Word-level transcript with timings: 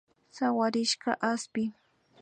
Sawarishka 0.35 1.11
aspi 1.31 1.63